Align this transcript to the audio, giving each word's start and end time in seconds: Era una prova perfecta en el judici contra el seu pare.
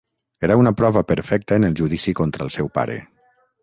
Era 0.47 0.55
una 0.61 0.71
prova 0.79 1.03
perfecta 1.13 1.55
en 1.61 1.69
el 1.71 1.79
judici 1.83 2.17
contra 2.25 2.49
el 2.51 2.55
seu 2.61 2.77
pare. 2.81 3.01